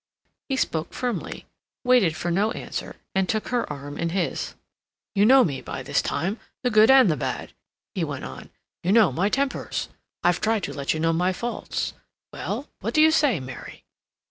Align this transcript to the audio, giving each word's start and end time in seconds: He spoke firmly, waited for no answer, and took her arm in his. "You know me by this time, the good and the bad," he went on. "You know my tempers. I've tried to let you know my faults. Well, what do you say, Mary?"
He 0.49 0.55
spoke 0.55 0.93
firmly, 0.95 1.45
waited 1.83 2.15
for 2.15 2.31
no 2.31 2.49
answer, 2.53 2.95
and 3.13 3.29
took 3.29 3.49
her 3.49 3.71
arm 3.71 3.99
in 3.99 4.09
his. 4.09 4.55
"You 5.13 5.27
know 5.27 5.43
me 5.43 5.61
by 5.61 5.83
this 5.83 6.01
time, 6.01 6.39
the 6.63 6.71
good 6.71 6.89
and 6.89 7.07
the 7.11 7.15
bad," 7.15 7.53
he 7.93 8.03
went 8.03 8.25
on. 8.25 8.49
"You 8.81 8.93
know 8.93 9.11
my 9.11 9.29
tempers. 9.29 9.89
I've 10.23 10.41
tried 10.41 10.63
to 10.63 10.73
let 10.73 10.95
you 10.95 10.99
know 10.99 11.13
my 11.13 11.33
faults. 11.33 11.93
Well, 12.33 12.67
what 12.79 12.95
do 12.95 13.01
you 13.03 13.11
say, 13.11 13.39
Mary?" 13.39 13.83